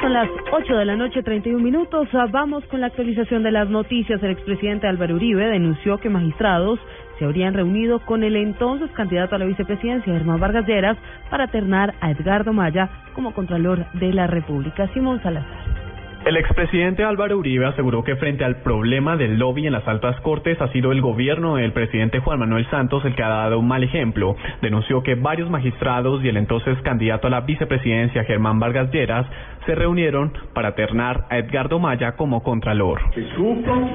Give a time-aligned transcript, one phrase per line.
[0.00, 2.08] Son las 8 de la noche, 31 minutos.
[2.14, 4.22] Ah, vamos con la actualización de las noticias.
[4.22, 6.80] El expresidente Álvaro Uribe denunció que magistrados
[7.18, 10.96] se habrían reunido con el entonces candidato a la vicepresidencia, Germán Vargas Lleras,
[11.28, 14.88] para ternar a Edgardo Maya como Contralor de la República.
[14.94, 15.79] Simón Salazar.
[16.24, 20.60] El expresidente Álvaro Uribe aseguró que frente al problema del lobby en las altas cortes
[20.60, 23.82] ha sido el gobierno del presidente Juan Manuel Santos el que ha dado un mal
[23.82, 24.36] ejemplo.
[24.60, 29.26] Denunció que varios magistrados y el entonces candidato a la vicepresidencia Germán Vargas Lleras
[29.64, 33.00] se reunieron para ternar a Edgardo Maya como contralor.
[33.14, 33.88] Se supo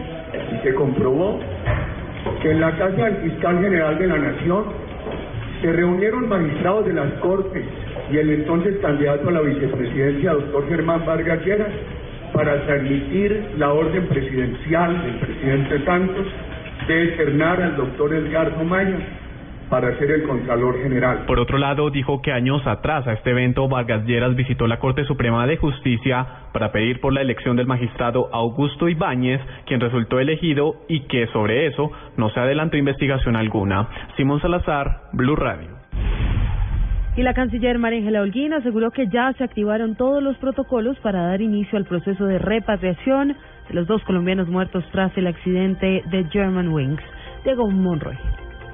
[0.51, 1.39] y se comprobó
[2.41, 4.63] que en la casa del fiscal general de la Nación
[5.61, 7.63] se reunieron magistrados de las cortes
[8.11, 11.69] y el entonces candidato a la vicepresidencia, doctor Germán Vargas Lleras,
[12.35, 16.27] para transmitir la orden presidencial del presidente Santos
[16.87, 18.97] de externar al doctor Edgardo Maya
[19.69, 21.25] para ser el Contralor General.
[21.25, 25.05] Por otro lado, dijo que años atrás a este evento Vargas Lleras visitó la Corte
[25.05, 30.75] Suprema de Justicia para pedir por la elección del magistrado Augusto Ibáñez, quien resultó elegido
[30.87, 33.87] y que sobre eso no se adelantó investigación alguna.
[34.17, 35.84] Simón Salazar, Blue Radio.
[37.17, 41.27] Y la canciller María Ángela Holguín aseguró que ya se activaron todos los protocolos para
[41.27, 43.37] dar inicio al proceso de repatriación
[43.69, 47.01] de los dos colombianos muertos tras el accidente de German Wings.
[47.45, 48.17] Diego Monroy.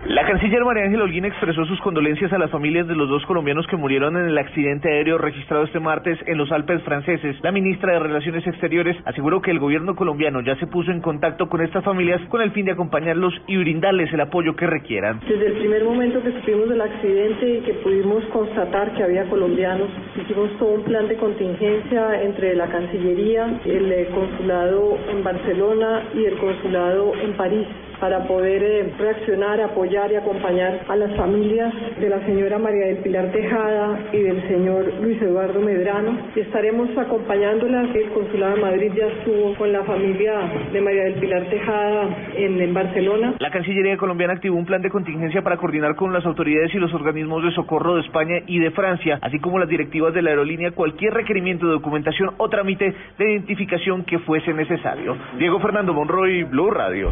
[0.05, 3.67] La canciller María Ángel Holguín expresó sus condolencias a las familias de los dos colombianos
[3.67, 7.35] que murieron en el accidente aéreo registrado este martes en los Alpes franceses.
[7.43, 11.49] La ministra de Relaciones Exteriores aseguró que el gobierno colombiano ya se puso en contacto
[11.49, 15.19] con estas familias con el fin de acompañarlos y brindarles el apoyo que requieran.
[15.19, 19.89] Desde el primer momento que supimos del accidente y que pudimos constatar que había colombianos,
[20.19, 26.25] hicimos todo un plan de contingencia entre la Cancillería, el eh, consulado en Barcelona y
[26.25, 27.67] el consulado en París
[28.01, 32.97] para poder eh, reaccionar, apoyar y acompañar a las familias de la señora María del
[32.97, 36.17] Pilar Tejada y del señor Luis Eduardo Medrano.
[36.35, 37.95] Y estaremos acompañándolas.
[37.95, 40.33] El Consulado de Madrid ya estuvo con la familia
[40.73, 43.35] de María del Pilar Tejada en, en Barcelona.
[43.39, 46.91] La Cancillería colombiana activó un plan de contingencia para coordinar con las autoridades y los
[46.95, 50.71] organismos de socorro de España y de Francia, así como las directivas de la aerolínea,
[50.71, 55.15] cualquier requerimiento de documentación o trámite de identificación que fuese necesario.
[55.37, 57.11] Diego Fernando Monroy, Blue Radio.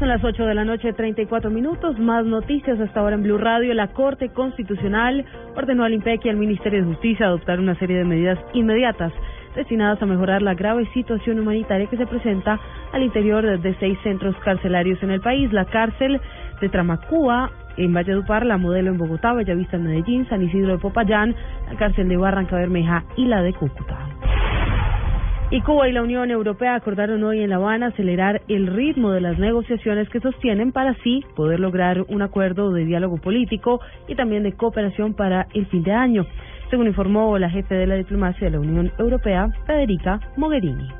[0.00, 1.98] Son las 8 de la noche, 34 minutos.
[1.98, 3.74] Más noticias hasta ahora en Blue Radio.
[3.74, 8.04] La Corte Constitucional ordenó al IMPEC y al Ministerio de Justicia adoptar una serie de
[8.06, 9.12] medidas inmediatas
[9.54, 12.58] destinadas a mejorar la grave situación humanitaria que se presenta
[12.94, 15.52] al interior de seis centros carcelarios en el país.
[15.52, 16.18] La cárcel
[16.62, 21.36] de Tramacúa en Valledupar, la modelo en Bogotá, Bellavista en Medellín, San Isidro de Popayán,
[21.70, 23.98] la cárcel de Barranca Bermeja y la de Cúcuta.
[25.52, 29.20] Y Cuba y la Unión Europea acordaron hoy en La Habana acelerar el ritmo de
[29.20, 34.44] las negociaciones que sostienen para así poder lograr un acuerdo de diálogo político y también
[34.44, 36.24] de cooperación para el fin de año,
[36.70, 40.99] según informó la jefe de la diplomacia de la Unión Europea, Federica Mogherini.